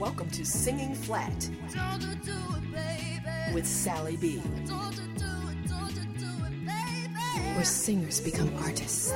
[0.00, 1.50] Welcome to Singing Flat
[3.52, 4.38] with Sally B,
[7.54, 9.12] where singers become artists.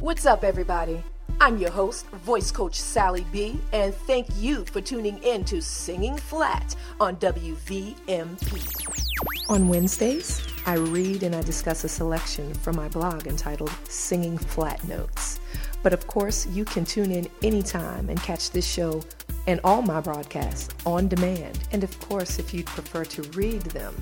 [0.00, 1.02] What's up, everybody?
[1.40, 6.18] I'm your host, voice coach Sally B, and thank you for tuning in to Singing
[6.18, 8.84] Flat on WVMP.
[9.48, 14.82] On Wednesdays, I read and I discuss a selection from my blog entitled Singing Flat
[14.84, 15.38] Notes.
[15.82, 19.02] But of course, you can tune in anytime and catch this show
[19.46, 21.58] and all my broadcasts on demand.
[21.72, 23.94] And of course, if you'd prefer to read them,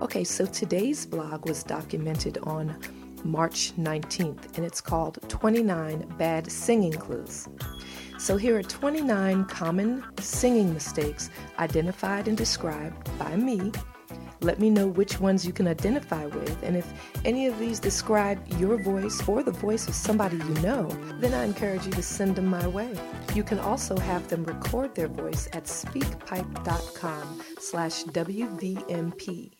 [0.00, 2.74] Okay, so today's blog was documented on
[3.24, 7.48] March 19th, and it's called 29 Bad Singing Clues.
[8.18, 13.72] So here are 29 common singing mistakes identified and described by me.
[14.42, 16.90] Let me know which ones you can identify with, and if
[17.24, 21.44] any of these describe your voice or the voice of somebody you know, then I
[21.44, 22.94] encourage you to send them my way.
[23.34, 29.52] You can also have them record their voice at speakpipe.com slash WVMP.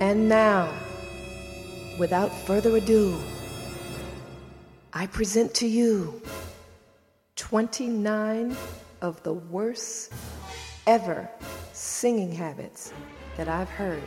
[0.00, 0.72] And now,
[1.98, 3.18] without further ado,
[4.92, 6.22] I present to you
[7.36, 8.56] 29
[9.02, 10.12] of the worst
[10.86, 11.28] ever
[11.72, 12.92] singing habits
[13.36, 14.02] that I've heard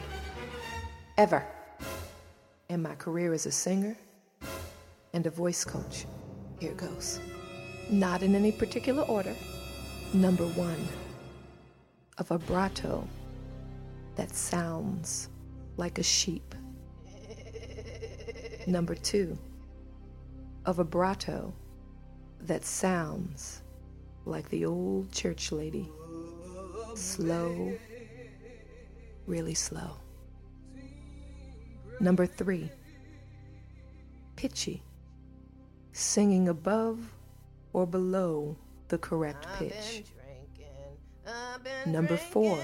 [1.17, 1.45] ever
[2.69, 3.95] in my career as a singer
[5.13, 6.05] and a voice coach.
[6.59, 7.19] Here goes.
[7.89, 9.35] Not in any particular order.
[10.13, 10.87] Number one,
[12.17, 13.07] a vibrato
[14.15, 15.29] that sounds
[15.77, 16.55] like a sheep.
[18.67, 19.37] Number two,
[20.65, 21.53] a vibrato
[22.41, 23.63] that sounds
[24.25, 25.89] like the old church lady.
[26.95, 27.73] Slow,
[29.25, 29.97] really slow.
[31.99, 32.69] Number three,
[34.35, 34.83] pitchy,
[35.91, 36.99] singing above
[37.73, 38.57] or below
[38.89, 40.03] the correct pitch.
[41.85, 42.59] Number four,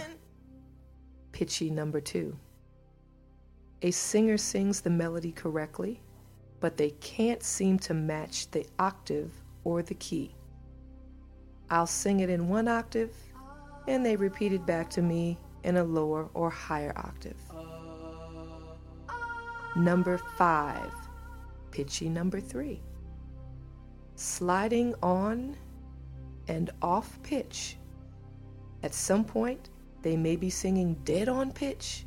[1.31, 2.37] pitchy number two.
[3.83, 6.01] A singer sings the melody correctly,
[6.59, 9.31] but they can't seem to match the octave
[9.63, 10.35] or the key.
[11.69, 13.15] I'll sing it in one octave,
[13.87, 17.39] and they repeat it back to me in a lower or higher octave.
[19.75, 20.91] Number five,
[21.69, 22.81] pitchy number three.
[24.15, 25.55] Sliding on
[26.47, 27.77] and off pitch.
[28.81, 29.69] At some point,
[30.01, 32.05] they may be singing dead on pitch,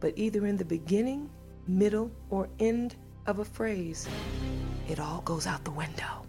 [0.00, 1.30] but either in the beginning,
[1.66, 2.96] middle, or end
[3.26, 4.08] of a phrase,
[4.88, 6.26] it all goes out the window.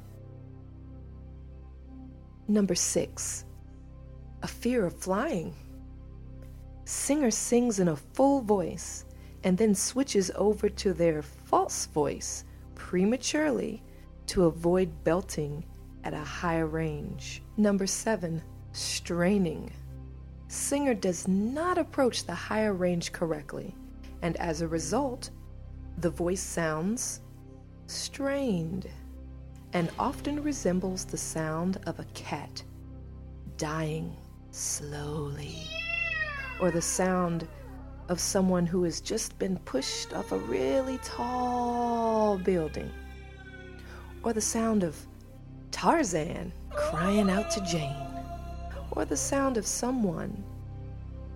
[2.48, 3.46] Number six,
[4.44, 5.56] a fear of flying.
[6.86, 9.06] Singer sings in a full voice
[9.44, 12.44] and then switches over to their false voice
[12.76, 13.82] prematurely
[14.28, 15.64] to avoid belting
[16.04, 17.42] at a higher range.
[17.58, 18.42] Number seven,
[18.74, 19.72] straining.
[20.52, 23.74] Singer does not approach the higher range correctly,
[24.22, 25.30] and as a result,
[26.00, 27.22] the voice sounds
[27.88, 28.90] strained
[29.72, 32.62] and often resembles the sound of a cat
[33.56, 34.14] dying
[34.50, 35.64] slowly,
[36.60, 37.48] or the sound
[38.10, 42.92] of someone who has just been pushed off a really tall building,
[44.22, 44.98] or the sound of
[45.72, 48.11] Tarzan crying out to Jane,
[48.92, 50.44] or the sound of someone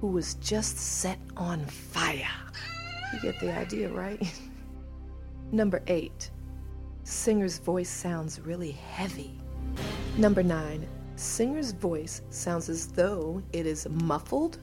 [0.01, 2.27] who was just set on fire.
[3.13, 4.21] You get the idea, right?
[5.51, 6.29] Number eight,
[7.03, 9.39] singer's voice sounds really heavy.
[10.17, 14.59] Number nine, singer's voice sounds as though it is muffled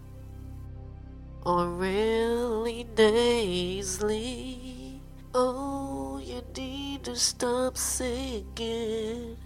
[1.45, 5.01] or really nasally.
[5.35, 9.37] Oh, you need to stop singing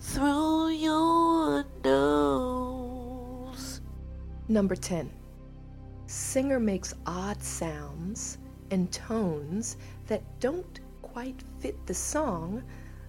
[0.00, 2.73] through your nose.
[4.48, 5.10] Number 10.
[6.06, 8.36] Singer makes odd sounds
[8.70, 12.62] and tones that don't quite fit the song,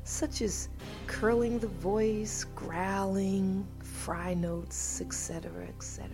[0.05, 0.69] such as
[1.07, 6.09] curling the voice, growling, fry notes, etc., etc.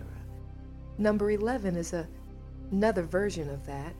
[0.98, 2.08] Number 11 is a,
[2.72, 3.94] another version of that.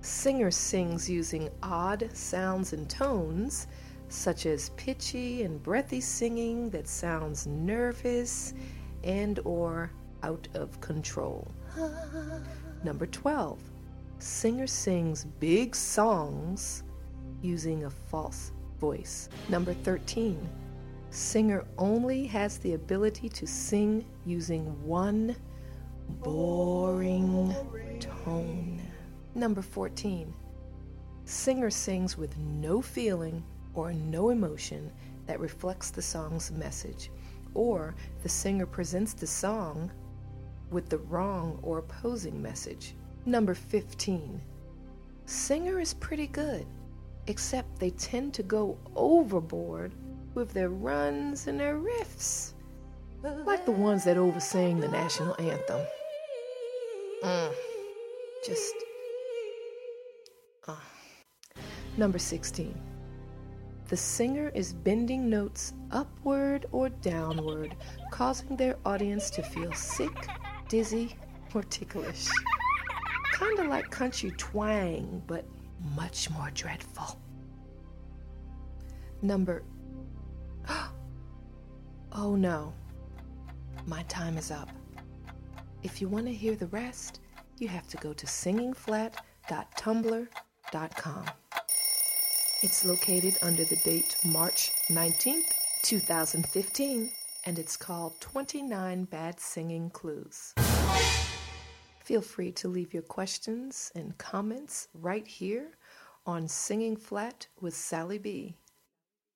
[0.00, 3.68] Singer sings using odd sounds and tones,
[4.08, 8.54] such as pitchy and breathy singing that sounds nervous
[9.04, 9.92] and or
[10.24, 11.46] out of control.
[12.82, 13.58] Number 12.
[14.18, 16.82] Singer sings big songs
[17.42, 19.28] using a false voice.
[19.50, 20.38] Number 13.
[21.10, 25.36] Singer only has the ability to sing using one
[26.22, 27.54] boring
[28.00, 28.80] tone.
[29.34, 30.32] Number 14.
[31.26, 33.44] Singer sings with no feeling
[33.74, 34.90] or no emotion
[35.26, 37.10] that reflects the song's message,
[37.54, 39.90] or the singer presents the song
[40.74, 42.94] with the wrong or opposing message.
[43.24, 44.40] Number 15.
[45.24, 46.66] Singer is pretty good,
[47.28, 49.94] except they tend to go overboard
[50.34, 52.52] with their runs and their riffs,
[53.22, 55.80] like the ones that oversing the national anthem.
[57.22, 57.54] Mm,
[58.44, 58.74] just.
[60.68, 60.76] Uh.
[61.96, 62.74] Number 16.
[63.88, 67.76] The singer is bending notes upward or downward,
[68.10, 70.26] causing their audience to feel sick,
[70.68, 71.16] dizzy,
[71.54, 72.28] or ticklish.
[73.38, 75.46] Kinda like country twang, but
[75.96, 77.18] much more dreadful.
[79.22, 79.62] Number.
[82.16, 82.72] Oh no.
[83.86, 84.68] My time is up.
[85.82, 87.18] If you want to hear the rest,
[87.58, 91.24] you have to go to singingflat.tumblr.com.
[92.62, 95.50] It's located under the date March 19th,
[95.82, 97.10] 2015,
[97.44, 100.54] and it's called 29 Bad Singing Clues.
[102.00, 105.76] Feel free to leave your questions and comments right here
[106.26, 108.56] on Singing Flat with Sally B.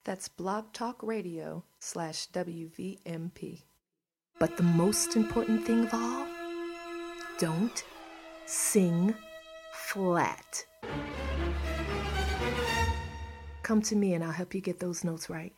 [0.05, 3.63] That's Blog Talk Radio slash WVMP.
[4.39, 6.27] But the most important thing of all,
[7.39, 7.85] don't
[8.47, 9.15] sing
[9.73, 10.65] flat.
[13.63, 15.53] Come to me and I'll help you get those notes right.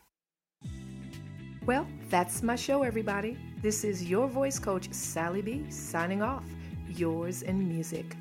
[1.66, 3.36] Well, that's my show, everybody.
[3.60, 6.44] This is your voice coach, Sally B, signing off.
[6.88, 8.16] Yours in music.